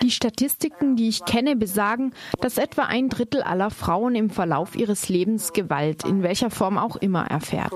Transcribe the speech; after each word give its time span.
Die 0.00 0.10
Statistiken, 0.10 0.96
die 0.96 1.08
ich 1.08 1.24
kenne, 1.24 1.56
besagen, 1.56 2.14
dass 2.40 2.58
etwa 2.58 2.82
ein 2.82 3.08
Drittel 3.08 3.42
aller 3.42 3.70
Frauen 3.70 4.14
im 4.14 4.30
Verlauf 4.30 4.76
ihres 4.76 5.08
Lebens 5.08 5.52
Gewalt 5.52 6.04
in 6.04 6.22
welcher 6.22 6.50
Form 6.50 6.78
auch 6.78 6.96
immer 6.96 7.26
erfährt. 7.26 7.72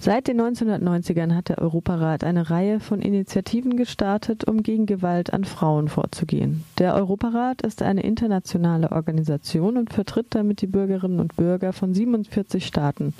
Seit 0.00 0.28
den 0.28 0.40
1990ern 0.40 1.34
hat 1.34 1.48
der 1.48 1.58
Europarat 1.58 2.22
eine 2.22 2.50
Reihe 2.50 2.78
von 2.78 3.02
Initiativen 3.02 3.76
gestartet, 3.76 4.44
um 4.44 4.62
gegen 4.62 4.86
Gewalt 4.86 5.32
an 5.32 5.44
Frauen 5.44 5.88
vorzugehen. 5.88 6.62
Der 6.78 6.94
Europarat 6.94 7.62
ist 7.62 7.82
eine 7.82 8.04
internationale 8.04 8.92
Organisation 8.92 9.76
und 9.76 9.92
vertritt 9.92 10.28
damit 10.30 10.60
die 10.62 10.68
Bürgerinnen 10.68 11.18
und 11.18 11.34
Bürger 11.34 11.72
von 11.72 11.94
47 11.94 12.64
Staaten, 12.64 13.12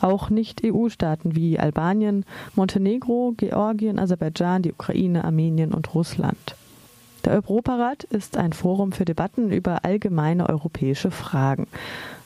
auch 0.00 0.30
Nicht-EU-Staaten 0.30 1.36
wie 1.36 1.58
Albanien, 1.58 2.24
Montenegro, 2.54 3.34
Georgien, 3.36 3.98
Aserbaidschan, 3.98 4.62
die 4.62 4.72
Ukraine, 4.72 5.24
Armenien 5.24 5.74
und 5.74 5.94
Russland. 5.94 6.56
Der 7.26 7.34
Europarat 7.34 8.04
ist 8.04 8.38
ein 8.38 8.54
Forum 8.54 8.92
für 8.92 9.04
Debatten 9.04 9.52
über 9.52 9.84
allgemeine 9.84 10.48
europäische 10.48 11.10
Fragen. 11.10 11.66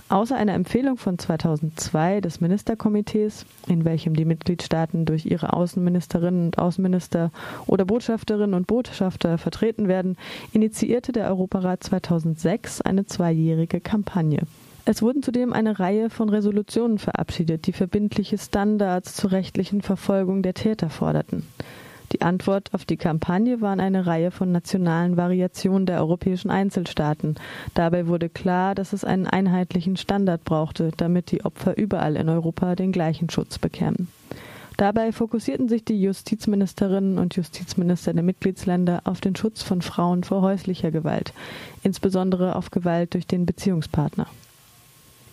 Außer 0.09 0.37
einer 0.37 0.55
Empfehlung 0.55 0.99
von 0.99 1.19
2002 1.19 2.21
des 2.21 2.41
Ministerkomitees, 2.41 3.45
in 3.67 3.85
welchem 3.85 4.15
die 4.15 4.25
Mitgliedstaaten 4.25 5.05
durch 5.05 5.27
ihre 5.27 5.53
Außenministerinnen 5.53 6.47
und 6.47 6.59
Außenminister 6.59 7.33
oder 7.67 7.85
Botschafterinnen 7.85 8.55
und 8.55 8.69
Botschafter 8.69 9.37
vertreten 9.37 9.89
werden, 9.89 10.17
initiierte 10.53 11.11
der 11.11 11.27
Europarat 11.27 11.83
2006 11.83 12.83
eine 12.83 13.07
zweijährige 13.07 13.81
Kampagne. 13.81 14.43
Es 14.85 15.03
wurden 15.03 15.25
zudem 15.25 15.53
eine 15.53 15.81
Reihe 15.81 16.09
von 16.09 16.29
Resolutionen 16.29 16.99
verabschiedet, 16.99 17.67
die 17.67 17.73
verbindliche 17.73 18.39
Standards 18.39 19.17
zur 19.17 19.33
rechtlichen 19.33 19.83
Verfolgung 19.83 20.43
der 20.43 20.55
Täter 20.55 20.89
forderten. 20.89 21.43
Die 22.13 22.23
Antwort 22.23 22.73
auf 22.73 22.85
die 22.85 22.97
Kampagne 22.97 23.61
waren 23.61 23.81
eine 23.81 24.07
Reihe 24.07 24.31
von 24.31 24.53
nationalen 24.53 25.17
Variationen 25.17 25.87
der 25.87 26.01
europäischen 26.01 26.51
Einzelstaaten. 26.51 27.35
Dabei 27.75 28.07
wurde 28.07 28.29
klar, 28.29 28.75
dass 28.75 28.93
es 28.93 29.05
einen 29.05 29.27
einheitlichen 29.27 29.97
Standard 29.97 30.45
brauchte, 30.45 30.93
damit 30.97 31.31
die 31.31 31.45
Opfer 31.45 31.77
überall 31.77 32.17
in 32.17 32.29
Europa 32.29 32.75
den 32.77 32.93
gleichen 32.93 33.29
Schutz 33.31 33.59
bekämen. 33.59 34.09
Dabei 34.77 35.11
fokussierten 35.11 35.69
sich 35.69 35.85
die 35.85 36.01
Justizministerinnen 36.01 37.19
und 37.19 37.35
Justizminister 37.35 38.13
der 38.13 38.23
Mitgliedsländer 38.23 39.01
auf 39.05 39.23
den 39.23 39.35
Schutz 39.35 39.63
von 39.63 39.81
Frauen 39.81 40.23
vor 40.23 40.43
häuslicher 40.43 40.91
Gewalt, 40.91 41.33
insbesondere 41.83 42.57
auf 42.57 42.71
Gewalt 42.71 43.15
durch 43.15 43.27
den 43.27 43.47
Beziehungspartner. 43.47 44.27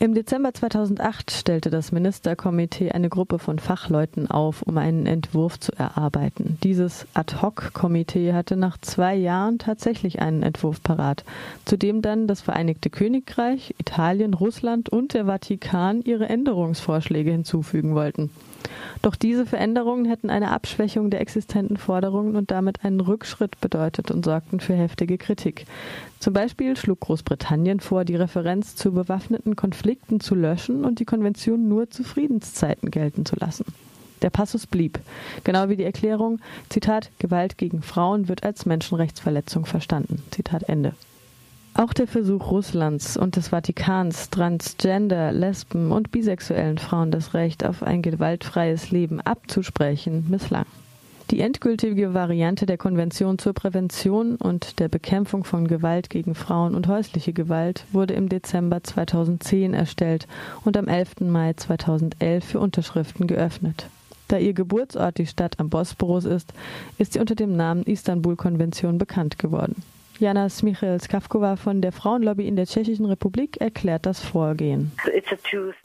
Im 0.04 0.14
Dezember 0.14 0.54
2008 0.54 1.32
stellte 1.32 1.70
das 1.70 1.94
Ministerkomitee 1.94 2.92
eine 2.92 3.08
Gruppe 3.08 3.40
von 3.40 3.58
Fachleuten 3.58 4.30
auf, 4.30 4.62
um 4.62 4.78
einen 4.78 5.06
Entwurf 5.06 5.58
zu 5.62 5.72
erarbeiten. 5.78 6.58
Dieses 6.62 7.08
Ad-hoc-Komitee 7.14 8.34
hatte 8.34 8.58
nach 8.58 8.78
zwei 8.78 9.16
Jahren 9.16 9.60
tatsächlich 9.60 10.22
einen 10.22 10.44
Entwurf 10.44 10.84
parat, 10.84 11.24
zu 11.64 11.78
dem 11.78 12.02
dann 12.02 12.28
das 12.28 12.42
Vereinigte 12.42 12.90
Königreich, 12.90 13.76
Italien, 13.78 14.34
Russland 14.34 14.90
und 14.90 15.14
der 15.14 15.28
Vatikan 15.28 16.02
ihre 16.02 16.28
Änderungsvorschläge 16.28 17.32
hinzufügen 17.32 17.96
wollten. 17.96 18.30
Doch 19.02 19.16
diese 19.16 19.46
Veränderungen 19.46 20.06
hätten 20.06 20.30
eine 20.30 20.52
Abschwächung 20.52 21.10
der 21.10 21.22
existenten 21.22 21.78
Forderungen 21.78 22.36
und 22.36 22.52
damit 22.52 22.84
einen 22.84 23.00
Rückschritt 23.00 23.60
bedeutet 23.62 24.12
und 24.12 24.24
sorgten 24.26 24.60
für 24.60 24.74
heftige 24.74 25.18
Kritik. 25.18 25.66
Zum 26.20 26.34
Beispiel 26.34 26.78
schlug 26.78 27.02
Großbritannien 27.02 27.80
vor, 27.80 28.06
die 28.06 28.16
Referenz 28.16 28.76
zu 28.76 28.94
bewaffneten 28.94 29.56
Konflikten 29.56 30.20
zu 30.20 30.36
löschen 30.36 30.86
und 30.86 31.00
die 31.00 31.06
Konvention 31.06 31.68
nur 31.68 31.90
zu 31.90 32.04
Friedenszeiten 32.04 32.92
gelten 32.92 33.26
zu 33.26 33.36
lassen. 33.36 33.66
Der 34.22 34.30
Passus 34.30 34.68
blieb, 34.68 35.00
genau 35.44 35.68
wie 35.68 35.76
die 35.76 35.84
Erklärung, 35.84 36.40
Zitat, 36.70 37.12
Gewalt 37.20 37.58
gegen 37.58 37.82
Frauen 37.82 38.30
wird 38.30 38.44
als 38.44 38.66
Menschenrechtsverletzung 38.66 39.66
verstanden. 39.66 40.24
Zitat 40.32 40.64
Ende. 40.64 40.94
Auch 41.76 41.92
der 41.92 42.06
Versuch 42.06 42.52
Russlands 42.52 43.18
und 43.18 43.36
des 43.36 43.48
Vatikans, 43.48 44.30
Transgender, 44.30 45.32
Lesben 45.32 45.92
und 45.92 46.12
bisexuellen 46.12 46.78
Frauen 46.78 47.10
das 47.10 47.34
Recht 47.34 47.66
auf 47.66 47.82
ein 47.82 48.04
gewaltfreies 48.04 48.92
Leben 48.92 49.20
abzusprechen, 49.20 50.28
misslang. 50.30 50.68
Die 51.32 51.40
endgültige 51.40 52.14
Variante 52.14 52.68
der 52.68 52.78
Konvention 52.78 53.40
zur 53.40 53.54
Prävention 53.54 54.36
und 54.36 54.80
der 54.80 54.88
Bekämpfung 54.88 55.46
von 55.46 55.68
Gewalt 55.68 56.12
gegen 56.12 56.36
Frauen 56.36 56.76
und 56.76 56.88
häusliche 56.88 57.34
Gewalt 57.34 57.86
wurde 57.92 58.14
im 58.14 58.30
Dezember 58.30 58.84
2010 58.84 59.74
erstellt 59.74 60.28
und 60.64 60.78
am 60.78 60.88
11. 60.88 61.22
Mai 61.22 61.54
2011 61.54 62.46
für 62.46 62.60
Unterschriften 62.60 63.26
geöffnet. 63.26 63.88
Da 64.28 64.38
ihr 64.38 64.54
Geburtsort 64.54 65.18
die 65.18 65.26
Stadt 65.26 65.60
am 65.60 65.70
Bosporus 65.70 66.26
ist, 66.26 66.54
ist 67.00 67.14
sie 67.14 67.20
unter 67.20 67.34
dem 67.34 67.56
Namen 67.56 67.82
Istanbul-Konvention 67.82 69.00
bekannt 69.00 69.40
geworden. 69.40 69.82
Jana 70.20 70.48
Smichel-Skavkova 70.50 71.56
von 71.56 71.82
der 71.82 71.92
Frauenlobby 71.92 72.48
in 72.48 72.56
der 72.56 72.66
Tschechischen 72.66 73.06
Republik 73.06 73.58
erklärt 73.58 74.06
das 74.06 74.20
Vorgehen. 74.20 74.92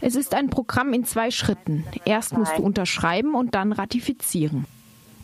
Es 0.00 0.14
ist 0.14 0.34
ein 0.34 0.50
Programm 0.50 0.92
in 0.92 1.04
zwei 1.04 1.30
Schritten. 1.30 1.84
Erst 2.04 2.36
musst 2.36 2.58
du 2.58 2.62
unterschreiben 2.62 3.34
und 3.34 3.54
dann 3.54 3.72
ratifizieren. 3.72 4.66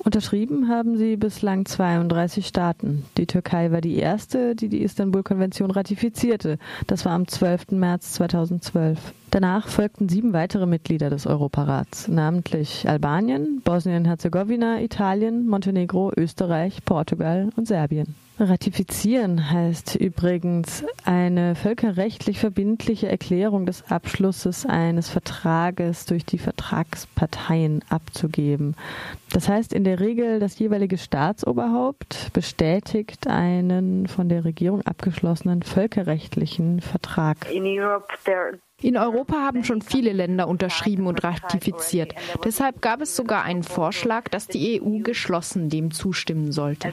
Unterschrieben 0.05 0.69
haben 0.69 0.99
sie 0.99 1.17
bislang 1.17 1.65
32 1.65 2.47
Staaten. 2.47 3.07
Die 3.17 3.27
Türkei 3.27 3.73
war 3.73 3.81
die 3.81 3.97
erste, 3.97 4.55
die 4.55 4.69
die 4.69 4.83
Istanbul-Konvention 4.83 5.71
ratifizierte. 5.71 6.59
Das 6.87 7.07
war 7.07 7.13
am 7.13 7.27
12. 7.27 7.71
März 7.71 8.13
2012. 8.13 8.99
Danach 9.31 9.67
folgten 9.69 10.11
sieben 10.11 10.35
weitere 10.35 10.67
Mitglieder 10.67 11.09
des 11.09 11.27
Europarats, 11.27 12.07
namentlich 12.09 12.87
Albanien, 12.87 13.63
Bosnien-Herzegowina, 13.65 14.83
Italien, 14.83 15.49
Montenegro, 15.49 16.13
Österreich, 16.15 16.85
Portugal 16.85 17.49
und 17.57 17.67
Serbien. 17.67 18.15
Ratifizieren 18.39 19.51
heißt 19.51 19.95
übrigens 19.95 20.85
eine 21.05 21.55
völkerrechtlich 21.55 22.41
verbindliche 22.41 23.09
Erklärung 23.09 23.65
des 23.65 23.89
Abschlusses 23.91 24.67
eines 24.67 25.09
Vertrages 25.09 26.05
durch 26.07 26.25
die 26.27 26.39
Vertragsparteien 26.39 27.85
abzugeben. 27.91 28.75
Das 29.33 29.49
heißt 29.49 29.73
in 29.73 29.85
der 29.85 30.01
Regel, 30.01 30.41
das 30.41 30.59
jeweilige 30.59 30.99
Staatsoberhaupt 30.99 32.33
bestätigt 32.33 33.29
einen 33.29 34.09
von 34.09 34.29
der 34.29 34.45
Regierung 34.45 34.83
abgeschlossenen 34.83 35.63
völkerrechtlichen 35.63 36.81
Vertrag. 36.81 37.49
In 37.53 37.65
Europe 37.65 38.09
there 38.25 38.59
in 38.83 38.97
Europa 38.99 39.37
haben 39.37 39.65
schon 39.65 39.83
viele 39.83 40.13
Länder 40.13 40.49
unterschrieben 40.49 41.07
und 41.07 41.23
ratifiziert. 41.23 42.15
Deshalb 42.45 42.83
gab 42.83 43.01
es 43.01 43.15
sogar 43.15 43.45
einen 43.45 43.63
Vorschlag, 43.63 44.29
dass 44.29 44.49
die 44.49 44.83
EU 44.83 44.99
geschlossen 44.99 45.71
dem 45.71 45.93
zustimmen 45.93 46.51
sollte. 46.53 46.93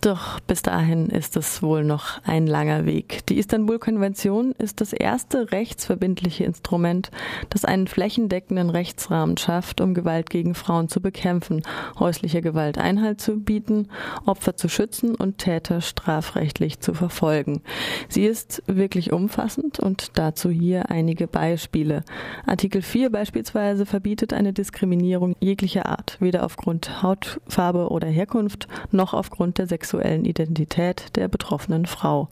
Doch 0.00 0.40
bis 0.40 0.62
dahin 0.62 1.08
ist 1.10 1.36
es 1.36 1.62
wohl 1.62 1.84
noch 1.84 2.22
ein 2.24 2.46
langer 2.46 2.86
Weg. 2.86 3.26
Die 3.26 3.38
Istanbul-Konvention 3.38 4.52
ist 4.52 4.80
das 4.80 4.92
erste 4.92 5.52
rechtsverbindliche 5.52 6.44
Instrument, 6.44 7.10
das 7.50 7.64
einen 7.64 7.86
flächendeckenden 7.86 8.70
Rechtsrahmen 8.70 9.36
schafft, 9.36 9.80
um 9.80 9.94
Gewalt 9.94 10.30
gegen 10.30 10.54
Frauen 10.54 10.88
zu 10.88 11.00
bekämpfen, 11.00 11.62
häuslicher 11.98 12.40
Gewalt 12.40 12.78
Einhalt 12.78 13.20
zu 13.20 13.38
bieten, 13.38 13.88
Opfer 14.24 14.56
zu 14.56 14.68
schützen 14.68 15.14
und 15.14 15.38
Täter 15.38 15.82
strafrechtlich 15.82 16.80
zu 16.80 16.94
verfolgen. 16.94 17.62
Sie 18.08 18.24
ist 18.24 18.62
wirklich 18.66 19.12
umfassend 19.12 19.41
umfassend 19.42 19.80
und 19.80 20.10
dazu 20.14 20.50
hier 20.50 20.90
einige 20.90 21.26
Beispiele. 21.26 22.04
Artikel 22.46 22.80
4 22.80 23.10
beispielsweise 23.10 23.86
verbietet 23.86 24.32
eine 24.32 24.52
Diskriminierung 24.52 25.34
jeglicher 25.40 25.86
Art, 25.86 26.16
weder 26.20 26.44
aufgrund 26.44 27.02
Hautfarbe 27.02 27.90
oder 27.90 28.06
Herkunft 28.06 28.68
noch 28.92 29.14
aufgrund 29.14 29.58
der 29.58 29.66
sexuellen 29.66 30.24
Identität 30.24 31.16
der 31.16 31.28
betroffenen 31.28 31.86
Frau. 31.86 32.28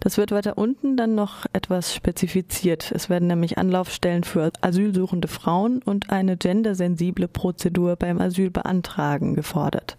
Das 0.00 0.18
wird 0.18 0.30
weiter 0.30 0.56
unten 0.56 0.96
dann 0.96 1.14
noch 1.14 1.46
etwas 1.52 1.94
spezifiziert. 1.94 2.92
Es 2.92 3.10
werden 3.10 3.26
nämlich 3.26 3.58
Anlaufstellen 3.58 4.24
für 4.24 4.52
asylsuchende 4.60 5.28
Frauen 5.28 5.82
und 5.84 6.10
eine 6.10 6.36
gendersensible 6.36 7.26
Prozedur 7.26 7.96
beim 7.96 8.20
Asylbeantragen 8.20 9.34
gefordert. 9.34 9.96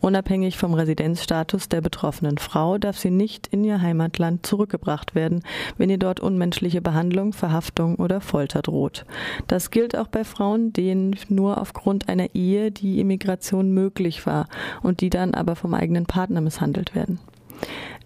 Unabhängig 0.00 0.56
vom 0.56 0.74
Residenzstatus 0.74 1.68
der 1.68 1.80
betroffenen 1.80 2.38
Frau 2.38 2.78
darf 2.78 2.98
sie 2.98 3.10
nicht 3.10 3.48
in 3.48 3.64
ihr 3.64 3.82
Heimatland 3.82 4.46
zurückgebracht 4.46 5.14
werden, 5.14 5.42
wenn 5.76 5.90
ihr 5.90 5.98
dort 5.98 6.20
unmenschliche 6.20 6.80
Behandlung, 6.80 7.32
Verhaftung 7.32 7.96
oder 7.96 8.20
Folter 8.20 8.62
droht. 8.62 9.04
Das 9.48 9.70
gilt 9.70 9.96
auch 9.96 10.06
bei 10.06 10.22
Frauen, 10.24 10.72
denen 10.72 11.16
nur 11.28 11.60
aufgrund 11.60 12.08
einer 12.08 12.34
Ehe 12.34 12.70
die 12.70 13.00
Immigration 13.00 13.72
möglich 13.72 14.24
war 14.24 14.48
und 14.82 15.00
die 15.00 15.10
dann 15.10 15.34
aber 15.34 15.56
vom 15.56 15.74
eigenen 15.74 16.06
Partner 16.06 16.40
misshandelt 16.40 16.94
werden. 16.94 17.18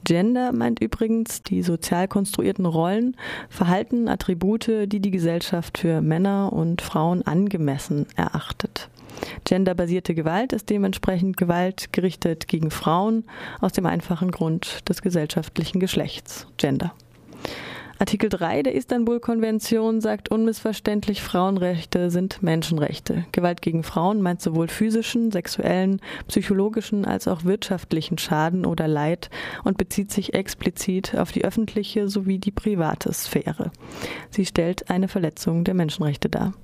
Gender 0.05 0.53
meint 0.53 0.81
übrigens 0.81 1.43
die 1.43 1.63
sozial 1.63 2.09
konstruierten 2.09 2.67
Rollen, 2.67 3.17
Verhalten, 3.49 4.09
Attribute, 4.09 4.69
die 4.87 5.01
die 5.01 5.11
Gesellschaft 5.11 5.79
für 5.79 6.01
Männer 6.01 6.53
und 6.53 6.83
Frauen 6.83 7.23
angemessen 7.23 8.07
erachtet. 8.17 8.72
Genderbasierte 9.45 10.15
Gewalt 10.15 10.53
ist 10.53 10.71
dementsprechend 10.71 11.37
Gewalt 11.37 11.93
gerichtet 11.93 12.49
gegen 12.49 12.71
Frauen 12.71 13.25
aus 13.61 13.73
dem 13.73 13.87
einfachen 13.87 14.31
Grund 14.31 14.89
des 14.89 15.03
gesellschaftlichen 15.03 15.81
Geschlechts, 15.81 16.47
Gender. 16.57 16.93
Artikel 18.03 18.31
3 18.31 18.65
der 18.65 18.75
Istanbul-Konvention 18.75 20.01
sagt 20.01 20.29
unmissverständlich, 20.29 21.23
Frauenrechte 21.23 22.11
sind 22.11 22.43
Menschenrechte. 22.43 23.27
Gewalt 23.31 23.63
gegen 23.63 23.85
Frauen 23.85 24.23
meint 24.23 24.43
sowohl 24.43 24.67
physischen, 24.67 25.31
sexuellen, 25.31 26.01
psychologischen 26.27 27.05
als 27.05 27.29
auch 27.29 27.45
wirtschaftlichen 27.45 28.19
Schaden 28.19 28.67
oder 28.67 28.89
Leid 28.89 29.31
und 29.63 29.79
bezieht 29.79 30.11
sich 30.11 30.35
explizit 30.35 31.17
auf 31.17 31.31
die 31.31 31.45
öffentliche 31.45 32.09
sowie 32.09 32.41
die 32.41 32.51
private 32.51 33.13
Sphäre. 33.13 33.71
Sie 34.31 34.47
stellt 34.47 34.91
eine 34.91 35.07
Verletzung 35.07 35.63
der 35.63 35.75
Menschenrechte 35.75 36.29
dar. 36.29 36.55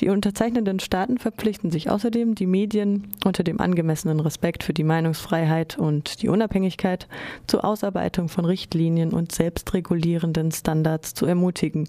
Die 0.00 0.08
unterzeichnenden 0.08 0.80
Staaten 0.80 1.18
verpflichten 1.18 1.70
sich 1.70 1.88
außerdem, 1.88 2.34
die 2.34 2.46
Medien 2.46 3.08
unter 3.24 3.44
dem 3.44 3.60
angemessenen 3.60 4.20
Respekt 4.20 4.64
für 4.64 4.72
die 4.72 4.84
Meinungsfreiheit 4.84 5.78
und 5.78 6.22
die 6.22 6.28
Unabhängigkeit 6.28 7.06
zur 7.46 7.64
Ausarbeitung 7.64 8.28
von 8.28 8.44
Richtlinien 8.44 9.12
und 9.12 9.32
selbstregulierenden 9.32 10.50
Standards 10.50 11.14
zu 11.14 11.26
ermutigen, 11.26 11.88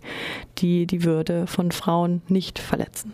die 0.60 0.86
die 0.86 1.04
Würde 1.04 1.48
von 1.48 1.72
Frauen 1.72 2.22
nicht 2.28 2.60
verletzen. 2.60 3.14